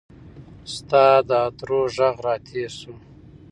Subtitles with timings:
[0.73, 2.93] ستا د عطرو ږغ راتیر سو